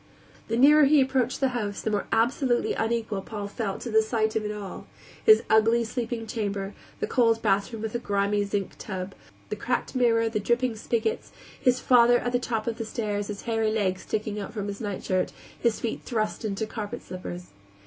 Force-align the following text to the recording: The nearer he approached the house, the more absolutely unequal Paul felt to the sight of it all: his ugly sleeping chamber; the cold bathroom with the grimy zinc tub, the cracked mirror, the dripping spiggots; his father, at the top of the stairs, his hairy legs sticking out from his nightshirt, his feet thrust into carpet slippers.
The 0.47 0.57
nearer 0.57 0.85
he 0.85 0.99
approached 0.99 1.39
the 1.41 1.49
house, 1.49 1.79
the 1.79 1.91
more 1.91 2.07
absolutely 2.11 2.73
unequal 2.73 3.21
Paul 3.21 3.45
felt 3.47 3.81
to 3.81 3.91
the 3.91 4.01
sight 4.01 4.35
of 4.35 4.43
it 4.43 4.51
all: 4.51 4.87
his 5.23 5.43
ugly 5.47 5.83
sleeping 5.83 6.25
chamber; 6.25 6.73
the 6.99 7.05
cold 7.05 7.43
bathroom 7.43 7.83
with 7.83 7.93
the 7.93 7.99
grimy 7.99 8.43
zinc 8.43 8.71
tub, 8.79 9.13
the 9.49 9.55
cracked 9.55 9.93
mirror, 9.93 10.27
the 10.27 10.39
dripping 10.39 10.73
spiggots; 10.75 11.29
his 11.61 11.79
father, 11.79 12.17
at 12.17 12.31
the 12.31 12.39
top 12.39 12.65
of 12.65 12.79
the 12.79 12.85
stairs, 12.85 13.27
his 13.27 13.43
hairy 13.43 13.69
legs 13.71 14.01
sticking 14.01 14.39
out 14.39 14.53
from 14.55 14.67
his 14.69 14.81
nightshirt, 14.81 15.33
his 15.59 15.79
feet 15.79 16.01
thrust 16.01 16.43
into 16.43 16.65
carpet 16.65 17.03
slippers. 17.03 17.49